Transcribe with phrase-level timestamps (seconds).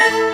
[0.00, 0.30] you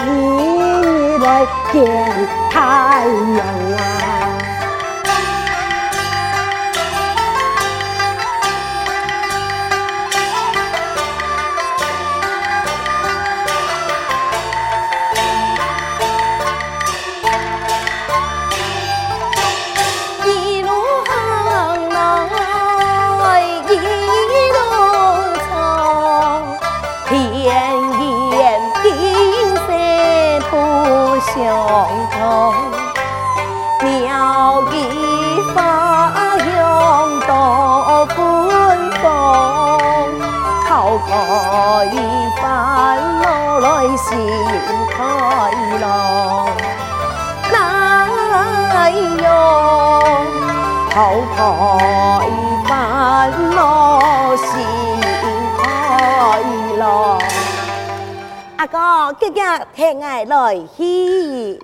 [58.84, 59.40] 哦，给给，
[59.72, 61.56] 天伢来嘿。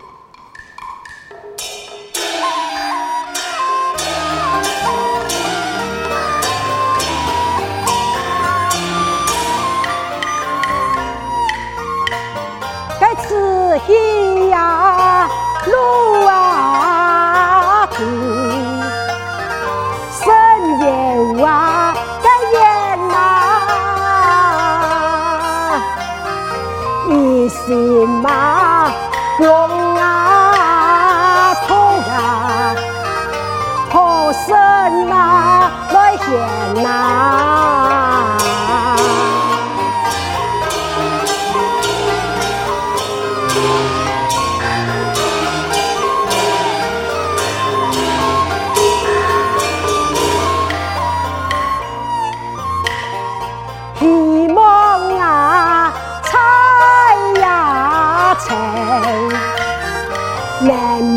[60.63, 61.08] Man.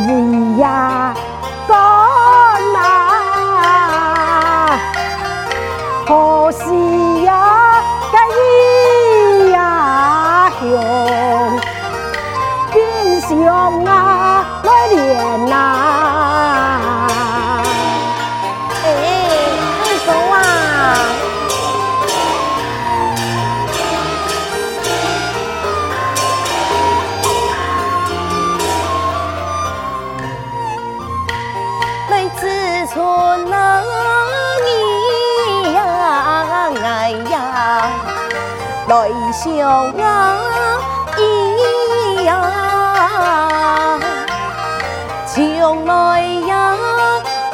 [45.33, 46.75] 将来呀，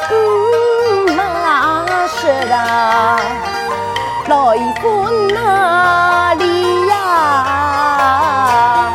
[0.08, 0.14] 不
[1.12, 1.18] 迷
[2.08, 3.20] 失啊，
[4.26, 8.87] 来奔哪里呀？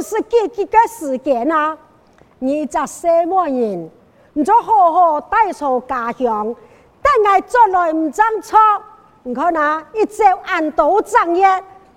[0.00, 1.76] 是给吉个时间啊？
[2.40, 3.90] 二十岁么人？
[4.32, 6.54] 你就好好带出家乡，
[7.02, 8.56] 但系出来唔争错，
[9.24, 11.44] 你看呐，一朝安度正业，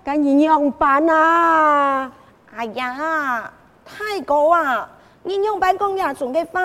[0.04, 2.10] 搵营养品啊！
[2.56, 3.50] 哎呀，
[3.84, 4.88] 太高啊！
[5.24, 6.60] 营养品工人仲几花，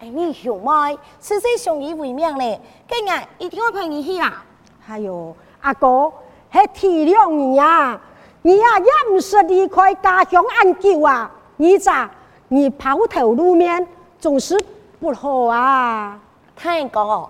[0.00, 0.86] 哎，你熊猫，
[1.20, 2.60] 此时相依为命咧？
[2.88, 4.44] 今日一定要陪你去啊！
[4.88, 6.12] 哎呦，阿哥，
[6.50, 8.00] 还体谅你呀！
[8.46, 12.08] 你呀也不是离开家乡安久啊，你咋
[12.46, 13.84] 你抛头露面
[14.20, 14.56] 总是
[15.00, 16.16] 不好啊？
[16.56, 17.28] 听讲，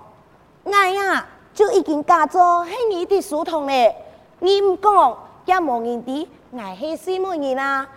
[0.66, 3.94] 俺呀就已经嫁做县里的书童了，
[4.40, 7.88] 你唔讲，也莫人知俺是什么人啊？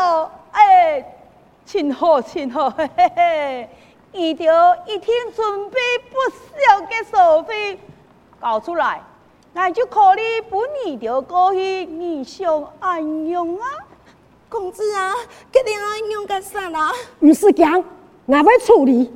[0.52, 1.04] 哎，
[1.66, 3.68] 幸好幸好，嘿嘿 嘿，
[4.12, 5.78] 一条一天准备
[6.10, 6.16] 不
[6.56, 7.78] 少的手费
[8.40, 9.02] 搞出来，
[9.52, 13.66] 那就可以本年就过去异常安用啊！
[14.48, 15.12] 公子啊，
[15.52, 16.92] 确定安用个啥啦？
[17.20, 17.84] 不是讲，
[18.24, 19.12] 我会处理。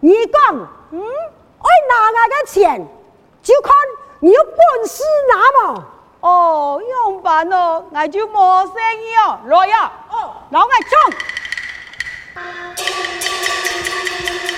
[0.00, 1.04] 你讲，嗯，我拿
[2.08, 2.84] 我个钱？
[3.42, 3.72] 就看
[4.20, 5.34] 你有本事拿
[5.74, 5.82] 嘛！
[6.20, 7.82] 哦，用办咯？
[7.90, 9.90] 我就没生意哦，来呀！
[10.10, 10.78] 哦，老爱
[14.40, 14.49] 冲。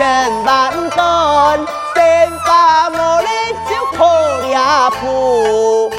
[0.00, 1.58] 千万断，
[1.94, 5.92] 先发无日就靠你阿父。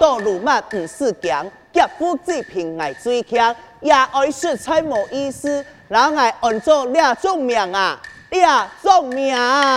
[0.00, 3.54] 碰路慢不是强，夹富济贫爱最强。
[3.78, 7.96] 也爱说财无意思，人爱按做抓总命啊，
[8.28, 9.32] 抓总命。
[9.32, 9.68] 叫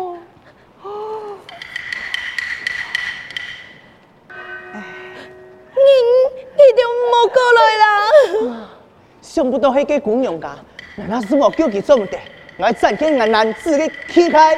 [9.38, 10.58] 想不到迄个公用噶，
[10.96, 12.18] 原来是我叫起做唔得？
[12.58, 14.56] 俺斩开俺男子的膝盖，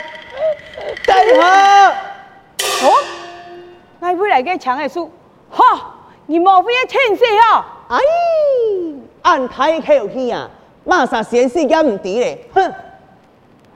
[1.05, 2.93] 大哥，哦，
[3.99, 5.11] 俺不来个抢的书，
[5.49, 5.93] 哈，
[6.27, 7.65] 你莫非要欠死哦？
[7.89, 7.99] 哎，
[9.23, 10.49] 俺太后天啊，
[10.85, 12.49] 马上显示也唔得嘞。
[12.53, 12.73] 哼，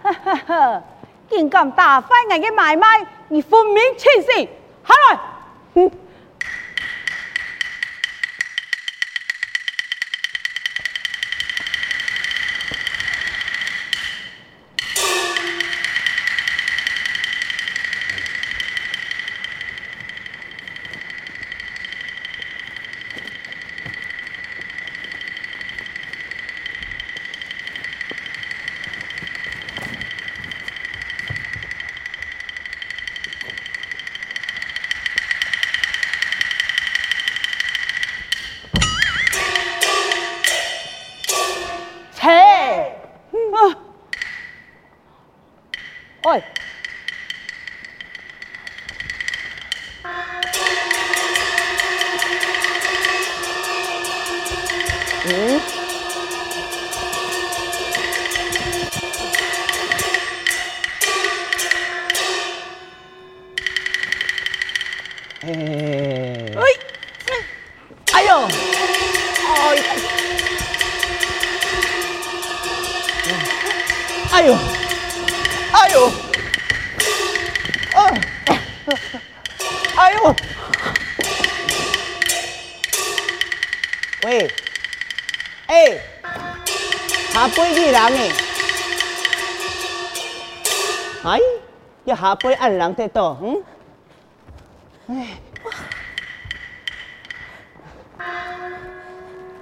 [0.03, 0.81] 哈哈哈，
[1.29, 2.87] 竟敢打翻人个买卖，
[3.27, 5.19] 你分明欠死，来。
[91.25, 91.39] 哎，
[92.03, 93.63] 要下杯安人太多，嗯，
[95.07, 95.29] 哎，
[98.19, 98.27] 哇！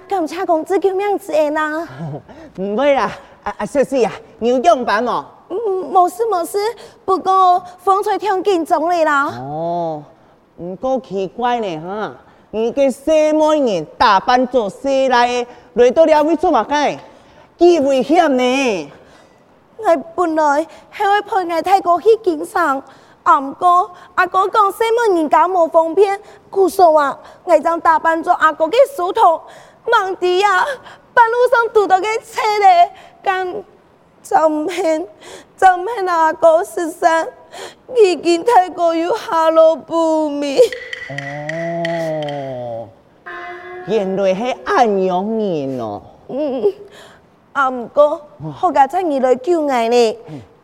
[0.08, 1.86] 咁差工资叫咩样子的呢？
[2.58, 3.12] 唔会啦，
[3.44, 5.24] 啊啊，说是啊，牛角板哦。
[5.50, 5.56] 嗯，
[5.92, 6.58] 冇事冇事，
[7.04, 9.26] 不过风吹痛肩肿咧啦。
[9.38, 10.02] 哦，
[10.56, 12.16] 唔过奇怪呢哈，
[12.50, 16.98] 你嘅西装嘅打扮做西来，来到了位做乜鬼？
[17.56, 18.90] 机会险呢。
[19.82, 22.80] Ngài buồn nói, hãy hơi phơi ngài thay cô khi kính sáng.
[23.24, 26.20] Ẩm cô, à cô còn xem một nhìn cá một phong biên.
[26.50, 27.14] Cụ sổ à,
[27.46, 29.40] ngài đang tà bàn cho à cô cái số thổ.
[29.90, 30.66] Mạng tí à,
[31.14, 32.86] bàn lưu xong tụ đó cái xe đề.
[33.22, 33.62] Càng
[34.30, 35.06] chồng hẹn,
[35.60, 37.28] chồng hẹn à cô sư sáng.
[37.94, 40.58] Khi kính thay cô yếu hà lô bù mì.
[41.08, 42.86] Ồ,
[43.86, 46.00] hiện rồi hãy ăn nhóm nhìn nó.
[46.28, 46.36] Ừ.
[47.52, 48.20] 啊，唔过
[48.52, 50.16] 好个仔，二来救我呢，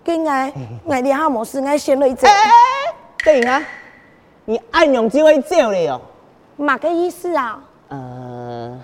[0.05, 0.53] 个爱
[0.89, 2.27] 爱啲好模事，爱先去借。
[3.25, 3.63] 对啊，
[4.47, 6.01] 你按用就会借了哦，
[6.57, 7.63] 嘛个意思啊？
[7.89, 8.83] 呃，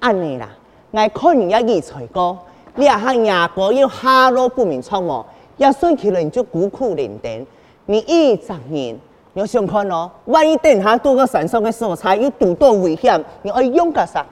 [0.00, 0.48] 安尼啦，
[0.92, 2.36] 爱可能要二才哥，
[2.76, 5.22] 你啊喊牙哥要下落不明，错误，
[5.58, 7.44] 要算起来你就孤苦伶仃。
[7.86, 8.98] 你二十年，
[9.34, 14.24] 你要想看哦，万一等下多个神伤嘅蔬菜，要多到危险，你要勇敢个啥？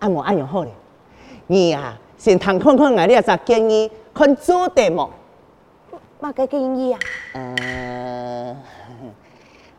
[0.00, 0.70] 按我按阳好嘞。
[1.48, 5.08] 你啊，先谈看看俺的作业建议，看做的么？
[6.18, 6.98] 哪个建议啊？
[7.34, 8.56] 呃，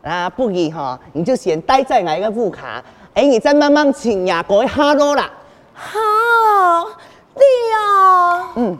[0.02, 2.82] 啊，不急哈，你就先待在俺个屋卡，
[3.12, 5.30] 哎，你再慢慢请呀，过一下喽啦。
[5.74, 5.92] 好，
[7.34, 7.44] 对
[7.74, 8.48] 呀。
[8.56, 8.78] 嗯。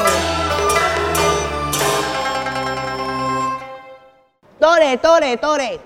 [4.58, 5.80] 哆唻哆唻哆唻。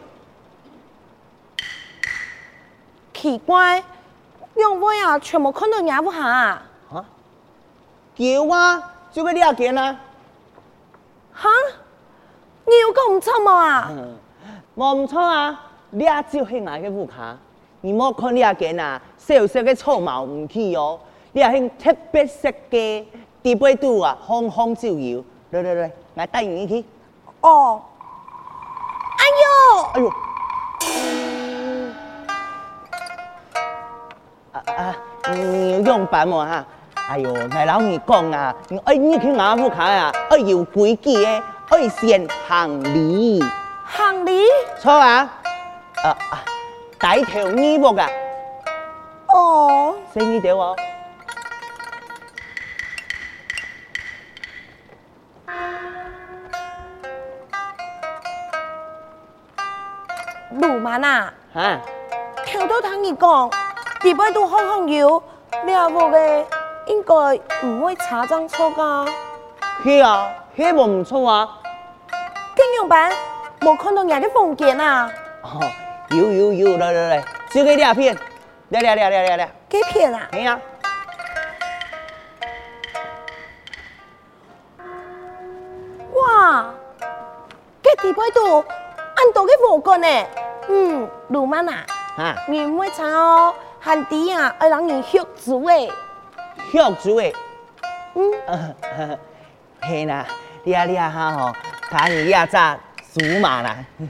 [3.21, 3.83] 奇怪，
[4.55, 6.63] 两杯啊，全部看到伢不下啊？
[6.89, 7.03] 啊？
[8.15, 9.99] 叫我，就么你也跟啊？
[11.33, 11.49] 哈？
[12.65, 13.67] 你有搞唔错啊？
[13.67, 13.91] 啊？
[14.73, 15.59] 我唔错啊！
[15.89, 17.37] 你也就有去伢个屋下，
[17.81, 20.73] 你莫看伢跟啊，细小嘅粗毛唔起
[21.33, 23.03] 你伢兴特别色嘅，
[23.43, 25.21] 地背度啊，风风就由。
[25.49, 26.85] 来来来，我带你去。
[27.41, 27.81] 哦。
[29.17, 29.81] 哎呦！
[29.91, 30.09] 哎呦！
[34.73, 34.95] 啊，
[35.85, 36.65] 用板嘛哈，
[37.09, 40.11] 哎呦，我老你讲啊，你爱你去我屋企啊，
[40.45, 43.43] 有规矩的，爱先行礼。
[43.85, 44.43] 行礼？
[44.79, 45.27] 错啊，
[46.03, 46.43] 啊啊，
[46.99, 48.07] 带头你无噶？
[49.33, 49.95] 哦。
[50.13, 50.75] 声音跳哦。
[60.61, 61.79] 鲁曼啊，啊，
[62.45, 63.58] 听到他讲。
[64.01, 65.21] 日本都晃晃搖，
[65.65, 66.45] 咩無嘅，
[66.87, 69.09] 應該唔會差張錯㗎。
[69.83, 71.57] 係啊，係冇唔錯啊。
[72.55, 73.11] 天用版
[73.59, 75.11] 冇看到人啲風景啊。
[75.41, 75.59] 哦，
[76.11, 78.17] 有有有，來來來，就給兩片，
[78.69, 79.51] 來來來來來來。
[79.69, 80.29] 幾片啊？
[80.31, 80.59] 係啊。
[86.15, 86.65] 哇，
[87.83, 88.63] 嘅地板度，
[89.17, 90.07] 按到嘅無干呢。
[90.69, 91.85] 嗯，路漫啊。
[92.17, 92.35] 啊。
[92.47, 93.53] 你唔會差哦。
[93.89, 95.91] 汉帝啊，阿人用血煮诶，
[96.71, 97.33] 血煮诶，
[98.13, 99.15] 嗯，
[99.81, 100.23] 是 啦，
[100.63, 101.51] 你阿你阿哈吼，
[101.89, 102.79] 他二阿在
[103.11, 103.75] 煮马啦。
[103.97, 104.05] 喂，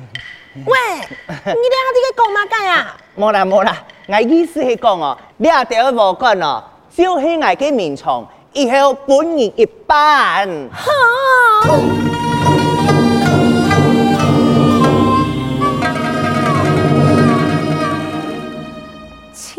[0.57, 2.97] 你咧阿个讲哪间啊？
[3.15, 3.73] 莫 啦莫啦，
[4.09, 6.61] 我意思系讲哦，你阿对我无讲哦，
[6.93, 8.71] 就系我个面床，伊系
[9.07, 10.45] 本人一班。
[10.73, 12.08] 哼。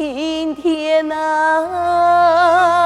[0.03, 2.80] 今天啊。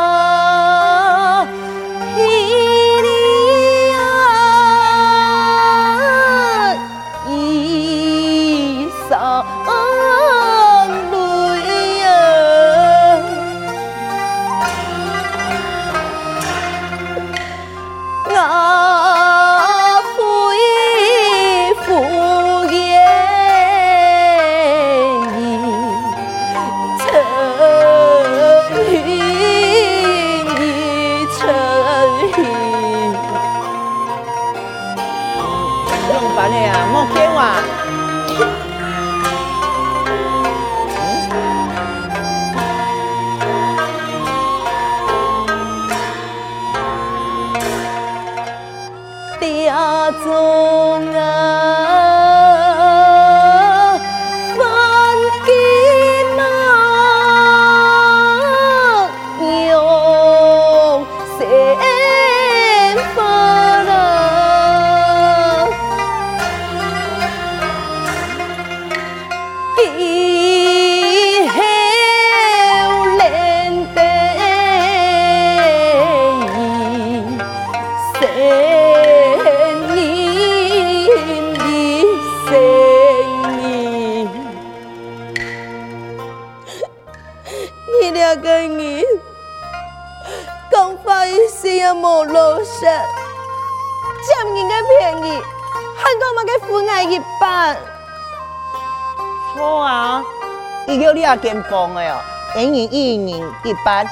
[101.37, 102.20] 跟风的哦，
[102.55, 104.07] 年年一年一般，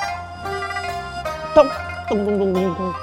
[1.54, 1.66] 咚
[2.08, 2.94] 咚咚咚咚咚，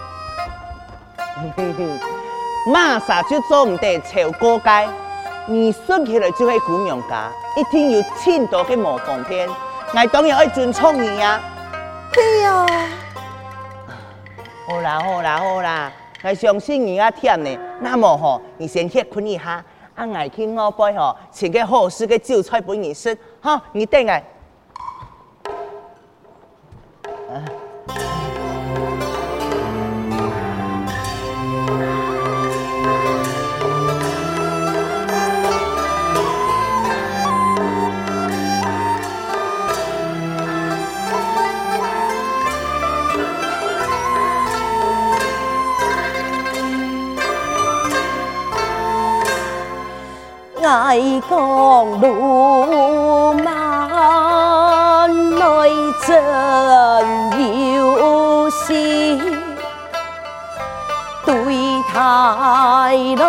[1.56, 1.90] 嘿嘿
[2.72, 4.88] 马上就做唔得炒锅盖，
[5.48, 11.40] 你顺起来就会姑娘家，一定有千多个模仿片，我当然爱尊重你伢。
[12.12, 12.66] 对呀，
[14.68, 15.92] 好啦好啦好啦，
[16.24, 19.64] 我相信你啊，忝呢，那么吼，你先歇困一下，
[19.96, 23.18] 啊，我去我杯吼，请个好师的韭菜给你吃。
[23.42, 24.22] ha nghĩ tên này
[50.62, 53.09] ngài còn đủ
[56.02, 56.16] 怎
[57.74, 58.74] 又是
[61.26, 63.24] 对台内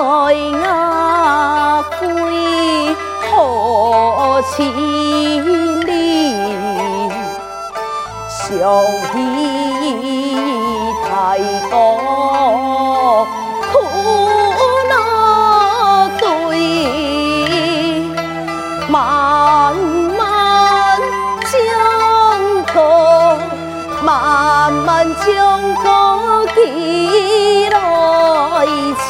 [0.65, 2.95] 阿贵
[3.31, 4.67] 何千
[5.87, 7.11] 里，
[8.29, 8.81] 上
[9.13, 9.50] 天。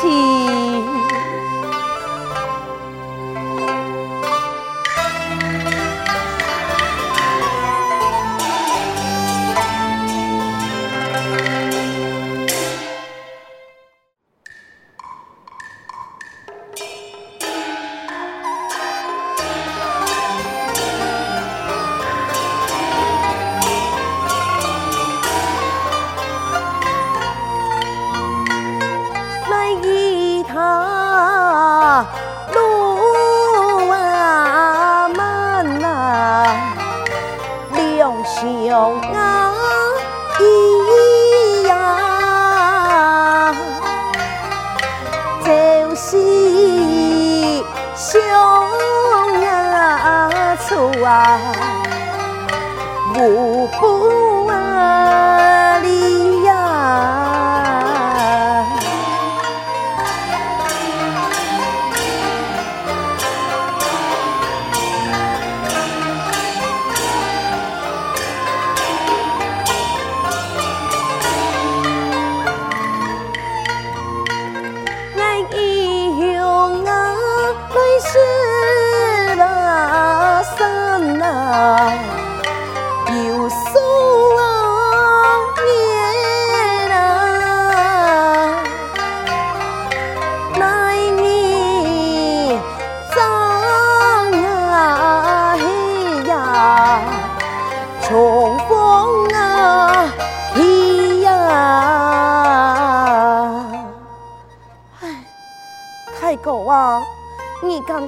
[0.03, 0.40] 起。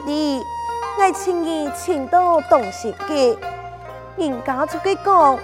[0.00, 0.46] 的，
[0.98, 3.36] 爱轻易请到东西给，
[4.16, 5.38] 人家出去讲，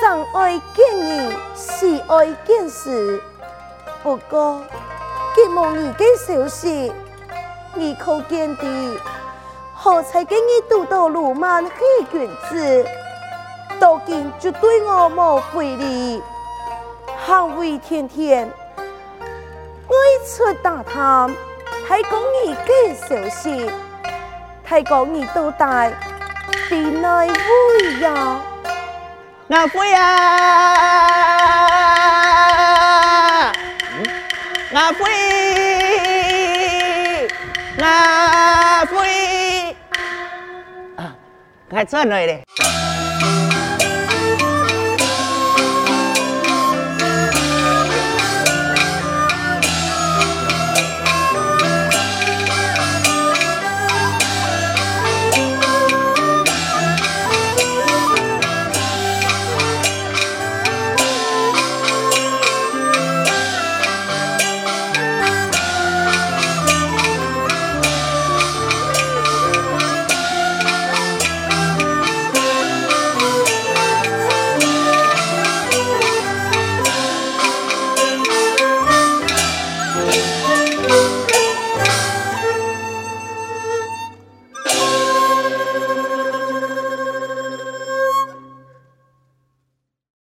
[0.00, 3.20] 上爱见你，喜爱见事。
[4.02, 4.60] 不过，
[5.34, 6.92] 吉望你给小心，
[7.74, 8.62] 你可见的，
[9.74, 12.86] 好才给你读到鲁满黑君子，
[13.80, 16.22] 多见就对我冇费力，
[17.26, 19.72] 捍卫天天，爱
[20.26, 21.30] 出大汤。
[21.86, 23.70] 还讲几个消息，
[24.64, 25.92] 还讲几多代，
[26.70, 28.40] 几耐不呀？
[29.48, 29.98] 哪不呀？
[34.72, 35.04] 哪不？
[37.76, 38.94] 哪不？
[41.70, 42.53] 该说来一？